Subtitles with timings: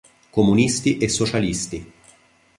[0.31, 1.91] Comunisti e Socialisti.